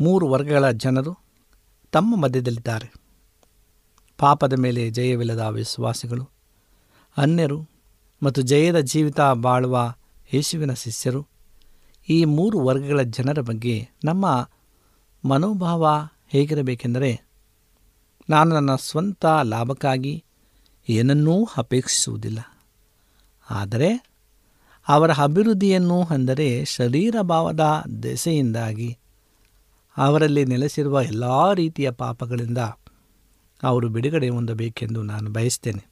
[0.00, 1.18] ಮೂರು ವರ್ಗಗಳ ಜನರು
[1.92, 2.94] ತಮ್ಮ ಮಧ್ಯದಲ್ಲಿದ್ದಾರೆ.
[4.18, 6.30] ಪಾಪದ ಮೇಲೆ ಜಯವಿಲ್ಲದ ವಿಶ್ವಾಸಿಗಳು,
[7.16, 7.68] ಅನ್ಯರು
[8.22, 9.94] ಮತ್ತು ಜಯದ ಜೀವಿತ ಬಾಳುವ
[10.34, 11.26] ಯೇಸುವಿನ ಶಿಷ್ಯರು,
[12.08, 14.50] ಈ ಮೂರು ವರ್ಗಗಳ ಜನರ ಬಗ್ಗೆ ನಮ್ಮ
[15.24, 17.20] ಮನೋಭಾವ ಹೇಗಿರಬೇಕೆಂದರೆ,
[18.30, 20.24] ನಾನು ನನ್ನ ಸ್ವಂತ ಲಾಭಕ್ಕಾಗಿ
[20.88, 22.59] ಏನನ್ನೂ ಅಪೇಕ್ಷಿಸುವುದಿಲ್ಲ.
[23.50, 24.10] ಆದರೆ
[24.88, 28.98] ಅವರ ಅಭಿವೃದ್ಧಿಯನ್ನು ಅಂದರೆ ಶರೀರ ಭಾವದ ದೆಸೆಯಿಂದಾಗಿ
[29.96, 32.58] ಅವರಲ್ಲಿ ನೆಲೆಸಿರುವ ಎಲ್ಲ ರೀತಿಯ ಪಾಪಗಳಿಂದ
[33.62, 35.90] ಅವರು ಬಿಡುಗಡೆ ಹೊಂದಬೇಕೆಂದು ನಾನು ಬಯಸ್ತೇನೆ.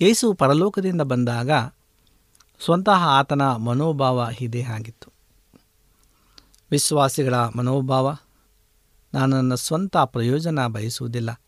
[0.00, 1.50] ಯೇಸು ಪರಲೋಕದಿಂದ ಬಂದಾಗ
[2.64, 5.12] ಸ್ವತಃ ಆತನ ಮನೋಭಾವ ಇದೇ ಆಗಿತ್ತು.
[6.70, 8.16] ವಿಶ್ವಾಸಿಗಳ ಮನೋಭಾವ
[9.14, 11.40] ನಾನು ನನ್ನ ಸ್ವಂತ ಪ್ರಯೋಜನ ಬಯಸುವುದಿಲ್ಲ.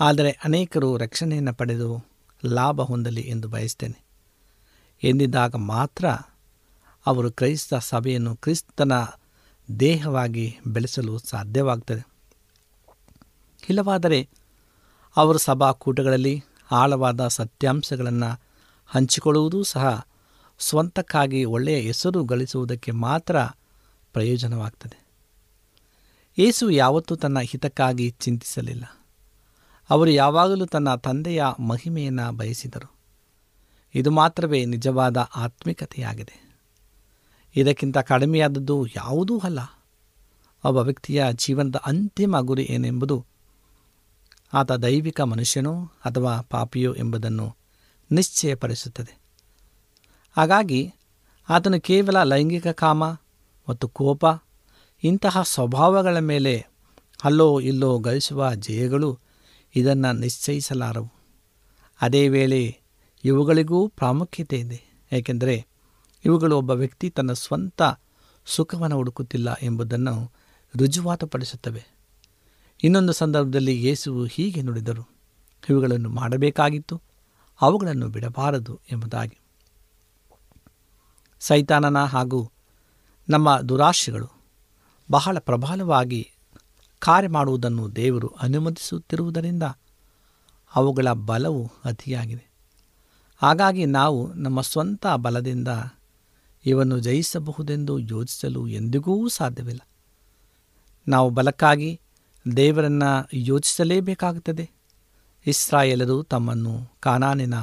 [0.00, 2.13] ಆದರೆ ಅನೇಕರು ರಕ್ಷಣೆಯನ್ನು ಪಡೆದು
[2.44, 4.04] ಲಾಭ ಹೊಂದಲಿ ಎಂದು ಬಯಸ್ತೇನೆ.
[5.02, 6.08] ಎಂದಿದ್ದಾಗ ಮಾತ್ರ
[7.06, 8.92] ಅವರು ಕ್ರೈಸ್ತ ಸಭೆಯನ್ನು ಕ್ರಿಸ್ತನ
[9.80, 12.06] ದೇಹವಾಗಿ ಬೆಳೆಸಲು ಸಾಧ್ಯವಾಗ್ತದೆ.
[13.68, 14.28] ಇಲ್ಲವಾದರೆ
[15.16, 18.40] ಅವರು ಸಭಾಕೂಟಗಳಲ್ಲಿ ಆಳವಾದ ಸತ್ಯಾಂಶಗಳನ್ನು
[18.86, 20.06] ಹಂಚಿಕೊಳ್ಳುವುದೂ ಸಹ
[20.58, 23.42] ಸ್ವಂತಕ್ಕಾಗಿ ಒಳ್ಳೆಯ ಹೆಸರು ಗಳಿಸುವುದಕ್ಕೆ ಮಾತ್ರ
[24.12, 25.04] ಪ್ರಯೋಜನವಾಗ್ತದೆ.
[26.38, 29.03] ಯೇಸು ಯಾವತ್ತೂ ತನ್ನ ಹಿತಕ್ಕಾಗಿ ಚಿಂತಿಸಲಿಲ್ಲ.
[29.90, 32.92] ಅವರು ಯಾವಾಗಲೂ ತನ್ನ ತಂದೆಯ ಮಹಿಮೆಯನ್ನು ಬಯಸಿದರು.
[33.94, 36.44] ಇದು ಮಾತ್ರವೇ ನಿಜವಾದ ಆತ್ಮಿಕತೆಯಾಗಿದೆ.
[37.56, 39.58] ಇದಕ್ಕಿಂತ ಕಡಿಮೆಯಾದದ್ದು ಯಾವುದೂ ಅಲ್ಲ.
[40.64, 43.26] ಒಬ್ಬ ವ್ಯಕ್ತಿಯ ಜೀವನದ ಅಂತಿಮ ಗುರಿ ಏನೆಂಬುದು
[44.52, 47.56] ಆತ ದೈವಿಕ ಮನುಷ್ಯನೋ ಅಥವಾ ಪಾಪಿಯೋ ಎಂಬುದನ್ನು
[48.12, 49.18] ನಿಶ್ಚಯಪಡಿಸುತ್ತದೆ.
[50.36, 50.94] ಹಾಗಾಗಿ
[51.48, 53.04] ಆತನು ಕೇವಲ ಲೈಂಗಿಕ ಕಾಮ
[53.68, 54.24] ಮತ್ತು ಕೋಪ
[55.04, 56.66] ಇಂತಹ ಸ್ವಭಾವಗಳ ಮೇಲೆ
[57.24, 59.18] ಅಲ್ಲೋ ಇಲ್ಲೋ ಗಳಿಸುವ ಜಯಗಳು
[59.76, 61.12] ಇದನ್ನು ನಿಶ್ಚಯಿಸಲಾರವು.
[62.00, 62.80] ಅದೇ ವೇಳೆ
[63.24, 64.82] ಇವುಗಳಿಗೂ ಪ್ರಾಮುಖ್ಯತೆ ಇದೆ.
[65.12, 65.66] ಏಕೆಂದರೆ
[66.24, 67.82] ಇವುಗಳು ಒಬ್ಬ ವ್ಯಕ್ತಿ ತನ್ನ ಸ್ವಂತ
[68.46, 70.32] ಸುಖವನ್ನು ಹುಡುಕುತ್ತಿಲ್ಲ ಎಂಬುದನ್ನು
[70.76, 71.84] ರುಜುವಾತುಪಡಿಸುತ್ತವೆ.
[72.82, 75.08] ಇನ್ನೊಂದು ಸಂದರ್ಭದಲ್ಲಿ ಯೇಸುವು ಹೀಗೆ ನುಡಿದರು.
[75.70, 77.02] ಇವುಗಳನ್ನು ಮಾಡಬೇಕಾಗಿತ್ತು,
[77.60, 79.38] ಅವುಗಳನ್ನು ಬಿಡಬಾರದು ಎಂಬುದಾಗಿ.
[81.40, 82.52] ಸೈತಾನನ ಹಾಗೂ
[83.28, 84.30] ನಮ್ಮ ದುರಾಶೆಗಳು
[85.10, 86.30] ಬಹಳ ಪ್ರಬಲವಾಗಿ
[87.04, 89.62] ಕಾರ್ಯ ಮಾಡುವುದನ್ನು ದೇವರು ಅನುಮತಿಸುತ್ತಿರುವುದರಿಂದ
[90.74, 92.50] ಅವುಗಳ ಬಲವು ಅತಿಯಾಗಿದೆ.
[93.36, 95.68] ಹಾಗಾಗಿ ನಾವು ನಮ್ಮ ಸ್ವಂತ ಬಲದಿಂದ
[96.66, 99.80] ಇವನ್ನು ಜಯಿಸಬಹುದೆಂದು ಯೋಚಿಸಲು ಎಂದಿಗೂ ಸಾಧ್ಯವಿಲ್ಲ.
[101.08, 102.00] ನಾವು ಬಲಕ್ಕಾಗಿ
[102.56, 104.70] ದೇವರನ್ನು ಯೋಚಿಸಲೇಬೇಕಾಗುತ್ತದೆ.
[105.46, 107.54] ಇಸ್ರಾಯೇಲರು ತಮ್ಮನ್ನು ಕಾನಾನಿನ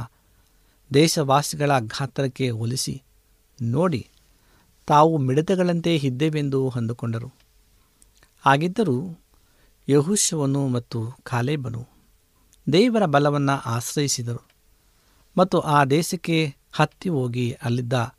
[0.94, 3.04] ದೇಶವಾಸಿಗಳ ಗಾತ್ರಕ್ಕೆ ಹೋಲಿಸಿ
[3.62, 4.08] ನೋಡಿ,
[4.88, 7.30] ತಾವು ಮಿಡತೆಗಳಂತೆ ಇದ್ದೇವೆಂದು ಅಂದುಕೊಂಡರು.
[8.46, 9.18] ಹಾಗಿದ್ದರೂ
[9.90, 11.88] ಯಹುಶವನು ಮತ್ತು ಖಾಲೇಬನು
[12.74, 14.48] ದೇವರ ಬಲವನ್ನು ಆಶ್ರಯಿಸಿದರು.
[15.38, 18.14] ಮತ್ತು ಆ ದೇಶಕ್ಕೆ ಹತ್ತಿ ಹೋಗಿ ಅಲ್ಲಿದ್ದ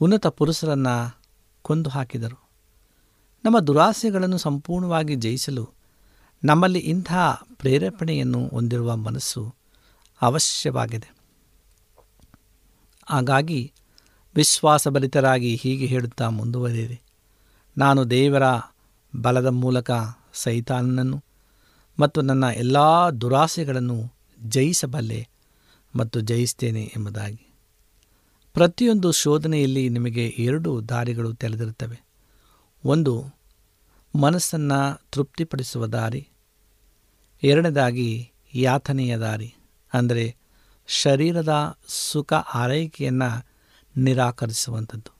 [0.00, 1.18] ಉನ್ನತ ಪುರುಷರನ್ನು
[1.62, 2.48] ಕೊಂದು ಹಾಕಿದರು.
[3.44, 5.70] ನಮ್ಮ ದುರಾಸೆಗಳನ್ನು ಸಂಪೂರ್ಣವಾಗಿ ಜಯಿಸಲು
[6.44, 7.12] ನಮ್ಮಲ್ಲಿ ಇಂಥ
[7.54, 9.54] ಪ್ರೇರೇಪಣೆಯನ್ನು ಹೊಂದಿರುವ ಮನಸ್ಸು
[10.22, 11.14] ಅವಶ್ಯವಾಗಿದೆ.
[13.10, 13.72] ಹಾಗಾಗಿ
[14.34, 17.00] ವಿಶ್ವಾಸಭರಿತರಾಗಿ ಹೀಗೆ ಹೇಳುತ್ತಾ ಮುಂದುವರಿಯಿರಿ
[17.78, 18.42] ನಾನು ದೇವರ
[19.20, 19.90] ಬಲದ ಮೂಲಕ
[20.36, 21.24] ಸೈತಾನನನ್ನು
[22.00, 22.76] ಮತ್ತು ನನ್ನ ಎಲ್ಲ
[23.10, 25.28] ದುರಾಸೆಗಳನ್ನು ಜಯಿಸಬಲ್ಲೆ
[25.96, 27.54] ಮತ್ತು ಜಯಿಸ್ತೇನೆ ಎಂಬುದಾಗಿ.
[28.52, 31.98] ಪ್ರತಿಯೊಂದು ಶೋಧನೆಯಲ್ಲಿ ನಿಮಗೆ ಎರಡು ದಾರಿಗಳು ತೆರೆದಿರುತ್ತವೆ.
[32.84, 33.24] ಒಂದು,
[34.14, 36.28] ಮನಸ್ಸನ್ನು ತೃಪ್ತಿಪಡಿಸುವ ದಾರಿ.
[37.42, 39.54] ಎರಡನೇದಾಗಿ, ಯಾತನೆಯ ದಾರಿ,
[39.92, 40.36] ಅಂದರೆ
[40.86, 43.46] ಶರೀರದ ಸುಖ ಆರೈಕೆಯನ್ನು
[43.96, 45.16] ನಿರಾಕರಿಸುವಂಥದ್ದು.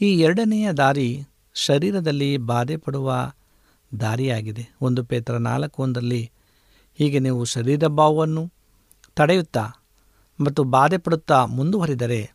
[0.00, 1.22] ಈ ಎರಡನೆಯ ದಾರಿ
[1.54, 3.32] ಶರೀರದಲ್ಲಿ ಬಾಧೆ ಪಡುವ
[4.00, 4.74] ದಾರಿಯಾಗಿದೆ.
[4.80, 6.30] ಒಂದು ಪೇತ್ರ ನಾಲ್ಕು ಒಂದರಲ್ಲಿ,
[6.98, 8.52] ಹೀಗೆ ನೀವು ಶರೀರ ಭಾವವನ್ನು
[9.16, 9.70] ತಡೆಯುತ್ತಾ
[10.40, 12.32] ಮತ್ತು ಬಾಧೆ ಪಡುತ್ತಾ ಮುಂದುವರಿದರೆ,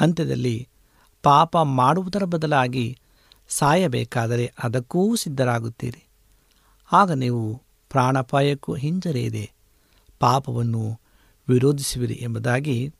[0.00, 0.68] ಅಂತ್ಯದಲ್ಲಿ
[1.22, 2.98] ಪಾಪ ಮಾಡುವುದರ ಬದಲಾಗಿ
[3.48, 6.08] ಸಾಯಬೇಕಾದರೆ ಅದಕ್ಕೂ ಸಿದ್ಧರಾಗುತ್ತೀರಿ.
[6.92, 9.52] ಆಗ ನೀವು ಪ್ರಾಣಾಪಾಯಕ್ಕೂ ಹಿಂಜರಿಯದೆ
[10.20, 11.00] ಪಾಪವನ್ನು
[11.48, 12.94] ವಿರೋಧಿಸುವಿರಿ ಎಂಬುದಾಗಿ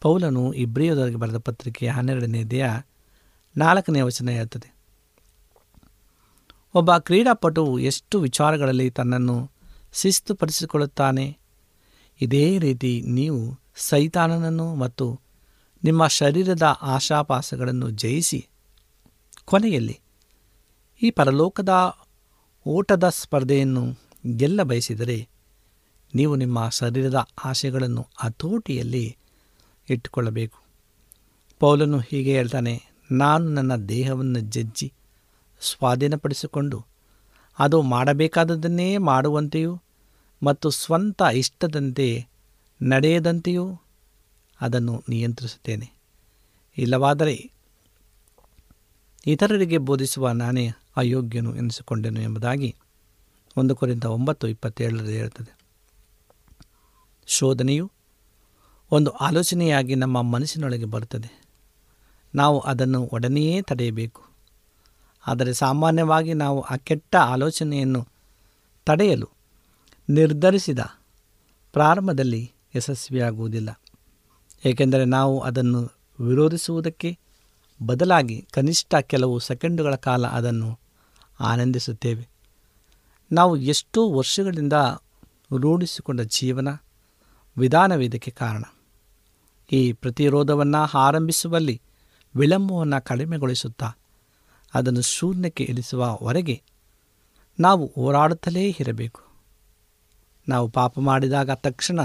[0.00, 2.66] ಪೌಲನು ಇಬ್ರಿಯೋದರಿಗೆ ಬರೆದ ಪತ್ರಿಕೆ ಹನ್ನೆರಡನೇದೆಯ
[3.56, 4.71] ನಾಲ್ಕನೇ ವಚನ ಹೇಳ್ತದೆ.
[6.74, 9.34] ಒಬ್ಬ ಕ್ರೀಡಾಪಟು ಎಷ್ಟು ವಿಚಾರಗಳಲ್ಲಿ ತನ್ನನ್ನು
[9.92, 11.24] ಶಿಸ್ತುಪಡಿಸಿಕೊಳ್ಳುತ್ತಾನೆ?
[12.20, 13.40] ಇದೇ ರೀತಿ ನೀವು
[13.88, 15.06] ಸೈತಾನನನ್ನು ಮತ್ತು
[15.84, 18.40] ನಿಮ್ಮ ಶರೀರದ ಆಶಾಪಾಸಗಳನ್ನು ಜಯಿಸಿ
[19.44, 19.96] ಕೊನೆಯಲ್ಲಿ
[21.00, 21.74] ಈ ಪರಲೋಕದ
[22.66, 23.84] ಓಟದ ಸ್ಪರ್ಧೆಯನ್ನು
[24.36, 25.18] ಗೆಲ್ಲ ಬಯಸಿದರೆ
[26.14, 29.04] ನೀವು ನಿಮ್ಮ ಶರೀರದ ಆಶೆಗಳನ್ನು ಹತೋಟಿಯಲ್ಲಿ
[29.88, 30.58] ಇಟ್ಟುಕೊಳ್ಳಬೇಕು.
[31.60, 32.74] ಪೌಲನು ಹೀಗೆ ಹೇಳ್ತಾನೆ,
[33.12, 34.88] ನಾನು ನನ್ನ ದೇಹವನ್ನು ಜಜ್ಜಿ
[35.62, 36.84] ಸ್ವಾಧೀನಪಡಿಸಿಕೊಂಡು
[37.58, 39.82] ಅದು ಮಾಡಬೇಕಾದದನ್ನೇ ಮಾಡುವಂತೆಯೂ
[40.42, 42.26] ಮತ್ತು ಸ್ವಂತ ಇಷ್ಟದಂತೆ
[42.82, 43.80] ನಡೆಯದಂತೆಯೂ
[44.60, 45.92] ಅದನ್ನು ನಿಯಂತ್ರಿಸುತ್ತೇನೆ.
[46.78, 47.50] ಇಲ್ಲವಾದರೆ
[49.26, 52.74] ಇತರರಿಗೆ ಬೋಧಿಸುವ ನಾನೇ ಅಯೋಗ್ಯನು ಎನಿಸಿಕೊಂಡೆನು ಎಂಬುದಾಗಿ
[53.56, 55.58] ಒಂದು ಕುರಿತ ಒಂಬತ್ತು ಇಪ್ಪತ್ತೇಳರಲ್ಲಿ ಹೇಳುತ್ತದೆ.
[57.26, 57.92] ಶೋಧನೆಯು
[58.90, 61.42] ಒಂದು ಆಲೋಚನೆಯಾಗಿ ನಮ್ಮ ಮನಸ್ಸಿನೊಳಗೆ ಬರುತ್ತದೆ.
[62.34, 64.31] ನಾವು ಅದನ್ನು ಒಡನೆಯೇ ತಡೆಯಬೇಕು.
[65.26, 68.08] ಆದರೆ ಸಾಮಾನ್ಯವಾಗಿ ನಾವು ಆ ಕೆಟ್ಟ ಆಲೋಚನೆಯನ್ನು
[68.86, 69.28] ತಡೆಯಲು
[70.10, 70.78] ನಿರ್ಧರಿಸಿದ
[71.72, 73.80] ಪ್ರಾರಂಭದಲ್ಲಿ ಯಶಸ್ವಿಯಾಗುವುದಿಲ್ಲ.
[74.64, 75.82] ಏಕೆಂದರೆ ನಾವು ಅದನ್ನು
[76.20, 77.18] ವಿರೋಧಿಸುವುದಕ್ಕೆ
[77.86, 80.78] ಬದಲಾಗಿ ಕನಿಷ್ಠ ಕೆಲವು ಸೆಕೆಂಡುಗಳ ಕಾಲ ಅದನ್ನು
[81.40, 82.28] ಆನಂದಿಸುತ್ತೇವೆ.
[83.32, 84.72] ನಾವು ಎಷ್ಟೋ ವರ್ಷಗಳಿಂದ
[85.58, 86.68] ರೂಢಿಸಿಕೊಂಡ ಜೀವನ
[87.58, 88.62] ವಿಧಾನವೇ ಇದಕ್ಕೆ ಕಾರಣ.
[89.72, 91.82] ಈ ಪ್ರತಿರೋಧವನ್ನು ಆರಂಭಿಸುವಲ್ಲಿ
[92.36, 93.92] ವಿಳಂಬವನ್ನು ಕಡಿಮೆಗೊಳಿಸುತ್ತಾ
[94.74, 96.62] ಅದನ್ನು ಶೂನ್ಯಕ್ಕೆ ಇಳಿಸುವವರೆಗೆ
[97.60, 99.20] ನಾವು ಹೋರಾಡುತ್ತಲೇ ಇರಬೇಕು.
[100.48, 102.00] ನಾವು ಪಾಪ ಮಾಡಿದಾಗ ತಕ್ಷಣ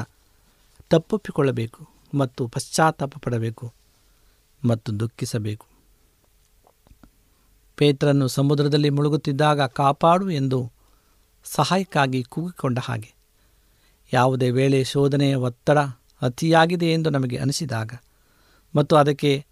[0.90, 3.74] ತಪ್ಪೊಪ್ಪಿಕೊಳ್ಳಬೇಕು ಮತ್ತು ಪಶ್ಚಾತ್ತಾಪ ಪಡಬೇಕು
[4.66, 5.66] ಮತ್ತು ದುಃಖಿಸಬೇಕು.
[7.76, 10.72] ಪೇತ್ರನ್ನು ಸಮುದ್ರದಲ್ಲಿ ಮುಳುಗುತ್ತಿದ್ದಾಗ ಕಾಪಾಡು ಎಂದು
[11.44, 13.14] ಸಹಾಯಕ್ಕಾಗಿ ಕೂಗಿಕೊಂಡ ಹಾಗೆ.
[14.14, 15.78] ಯಾವುದೇ ವೇಳೆ ಶೋಧನೆಯ ಒತ್ತಡ
[16.22, 17.94] ಅತಿಯಾಗಿದೆ ಎಂದು ನಮಗೆ ಅನಿಸಿದಾಗ
[18.76, 19.46] ಮತ್ತು ಅದಕ್ಕೆ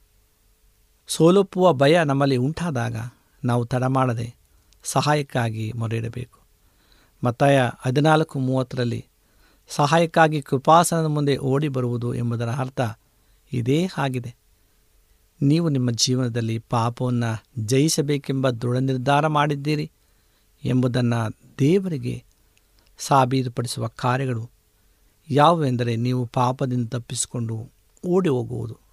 [1.08, 2.96] ಸೋಲೊಪ್ಪುವ ಭಯ ನಮ್ಮಲ್ಲಿ ಉಂಟಾದಾಗ
[3.44, 4.36] ನಾವು ತಡ ಮಾಡದೆ
[4.84, 6.40] ಸಹಾಯಕ್ಕಾಗಿ ಮೊರೆಯಿಡಬೇಕು.
[7.24, 9.06] ಮತ್ತಾಯ ಹದಿನಾಲ್ಕು ಮೂವತ್ತರಲ್ಲಿ
[9.68, 12.82] ಸಹಾಯಕ್ಕಾಗಿ ಕೃಪಾಸನದ ಮುಂದೆ ಓಡಿ ಬರುವುದು ಎಂಬುದರ ಅರ್ಥ
[13.54, 14.36] ಇದೇ ಆಗಿದೆ.
[15.42, 19.92] ನೀವು ನಿಮ್ಮ ಜೀವನದಲ್ಲಿ ಪಾಪವನ್ನು ಜಯಿಸಬೇಕೆಂಬ ದೃಢ ನಿರ್ಧಾರ ಮಾಡಿದ್ದೀರಿ
[20.64, 22.24] ಎಂಬುದನ್ನು ದೇವರಿಗೆ
[22.98, 24.50] ಸಾಬೀತುಪಡಿಸುವ ಕಾರ್ಯಗಳು
[25.30, 27.70] ಯಾವುವೆಂದರೆ ನೀವು ಪಾಪದಿಂದ ತಪ್ಪಿಸಿಕೊಂಡು
[28.08, 28.85] ಓಡಿ ಹೋಗುವುದು.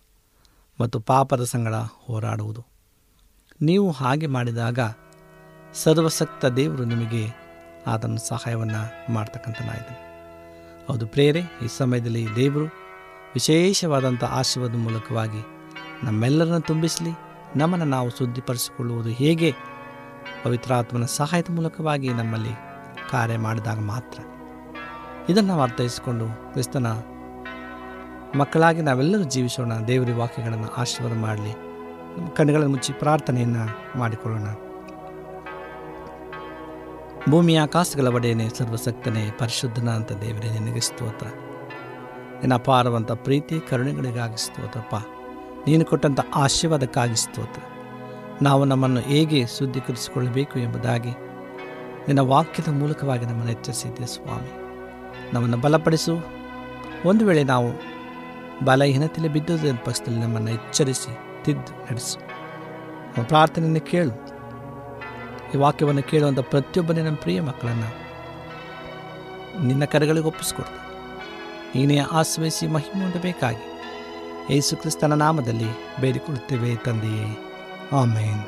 [0.80, 2.66] ಮತ್ತು ಪಾಪದ ಸಂಗಡ ಹೋರಾಡುವುದು.
[3.62, 4.78] ನೀವು ಹಾಗೆ ಮಾಡಿದಾಗ
[5.74, 7.42] ಸರ್ವಸಕ್ತ ದೇವರು ನಿಮಗೆ
[7.86, 9.94] ಆತನ ಸಹಾಯವನ್ನು ಮಾಡ್ತಕ್ಕಂಥನಾಯಿತು
[10.86, 12.64] ಹೌದು ಪ್ರೇರೆ ಈ ಸಮಯದಲ್ಲಿ ದೇವರು
[13.34, 15.42] ವಿಶೇಷವಾದಂಥ ಆಶೀರ್ವಾದ ಮೂಲಕವಾಗಿ
[16.04, 17.10] ನಮ್ಮೆಲ್ಲರನ್ನು ತುಂಬಿಸಲಿ,
[17.58, 19.54] ನಮ್ಮನ್ನು ನಾವು ಶುದ್ಧಿಪಡಿಸಿಕೊಳ್ಳುವುದು ಹೇಗೆ?
[20.44, 22.50] ಪವಿತ್ರಾತ್ಮನ ಸಹಾಯದ ಮೂಲಕವಾಗಿ ನಮ್ಮಲ್ಲಿ
[23.10, 24.20] ಕಾರ್ಯ ಮಾಡಿದಾಗ ಮಾತ್ರ.
[25.28, 26.86] ಇದನ್ನು ನಾವು ಅರ್ಥೈಸಿಕೊಂಡು ಕ್ರಿಸ್ತನ
[28.36, 29.72] ಮಕ್ಕಳಾಗಿ ನಾವೆಲ್ಲರೂ ಜೀವಿಸೋಣ.
[29.88, 31.52] ದೇವರ ವಾಕ್ಯಗಳನ್ನು ಆಶೀರ್ವಾದ ಮಾಡಲಿ.
[32.36, 34.46] ಕಣ್ಣುಗಳನ್ನು ಮುಚ್ಚಿ ಪ್ರಾರ್ಥನೆಯನ್ನು ಮಾಡಿಕೊಳ್ಳೋಣ.
[37.30, 41.26] ಭೂಮಿಯ ಆಕಾಶಗಳ ಒಡೆಯನೇ ಸರ್ವಸಕ್ತನೇ ಪರಿಶುದ್ಧನ ಅಂತ ದೇವರೇ, ನಿನಗೆ ಸ್ತೋತ್ರ.
[41.26, 44.94] ನಿನ್ನ ಅಪಾರವಂಥ ಪ್ರೀತಿ, ಕರುಣೆಗಳಿಗಾಗಿ ಸ್ತೋತ್ರಪ್ಪ.
[45.66, 47.62] ನೀನು ಕೊಟ್ಟಂಥ ಆಶೀರ್ವಾದಕ್ಕಾಗಿ ಸ್ತೋತ್ರ.
[48.42, 51.10] ನಾವು ನಮ್ಮನ್ನು ಹೇಗೆ ಶುದ್ಧೀಕರಿಸಿಕೊಳ್ಳಬೇಕು ಎಂಬುದಾಗಿ
[52.06, 54.50] ನಿನ್ನ ವಾಕ್ಯದ ಮೂಲಕವಾಗಿ ನಮ್ಮನ್ನು ಎಚ್ಚರಿಸಿದ್ದೆ ಸ್ವಾಮಿ.
[55.34, 56.12] ನಮ್ಮನ್ನು ಬಲಪಡಿಸು.
[57.04, 57.91] ಒಂದು ವೇಳೆ ನಾವು
[58.64, 62.18] ಬಲಹೀನತೆಯಲ್ಲಿ ಬಿದ್ದುದರ ಪಕ್ಷದಲ್ಲಿ ನಮ್ಮನ್ನು ಎಚ್ಚರಿಸಿ, ತಿದ್ದು, ನಡೆಸು.
[63.16, 64.32] ನಮ್ಮ ಪ್ರಾರ್ಥನೆಯನ್ನು ಕೇಳು.
[65.54, 68.02] ಈ ವಾಕ್ಯವನ್ನು ಕೇಳುವಂಥ ಪ್ರತಿಯೊಬ್ಬನೇ ನಮ್ಮ ಪ್ರಿಯ ಮಕ್ಕಳನ್ನು
[69.66, 70.78] ನಿನ್ನ ಕರೆಗಳಿಗೆ ಒಪ್ಪಿಸಿಕೊಡ್ತಾ.
[71.74, 73.72] ನೀನೇ ಆಶ್ರಯಿಸಿ ಮಹಿಮೆ ಹೊಂದಬೇಕಾಗಿ.
[74.54, 77.54] ಯೇಸು ಕ್ರಿಸ್ತನ ನಾಮದಲ್ಲಿ ಬೇಡಿಕೊಳ್ಳುತ್ತೇವೆ ತಂದೆಯೇ.
[77.92, 78.40] ಆಮೇನ್.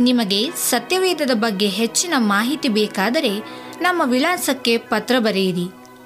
[0.00, 3.38] ನಿಮಗೆ ಸತ್ಯವೇದದ ಬಗ್ಗೆ ಹೆಚ್ಚಿನ ಮಾಹಿತಿ ಬೇಕಾದರೆ
[3.80, 5.79] ನಮ್ಮ ವಿಳಾಸಕ್ಕೆ ಪತ್ರ ಬರೆಯಿರಿ.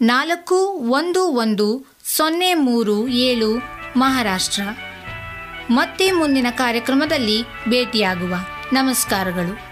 [0.00, 3.62] ನಾಲ್ಕು ಒಂದು ಒಂದು ಸೊನ್ನೆ ಮೂರು ಏಳು
[3.96, 4.62] ಮಹಾರಾಷ್ಟ್ರ.
[5.70, 8.34] ಮತ್ತೆ ಮುಂದಿನ ಕಾರ್ಯಕ್ರಮದಲ್ಲಿ ಭೇಟಿಯಾಗುವ.
[8.72, 9.67] ನಮಸ್ಕಾರಗಳು.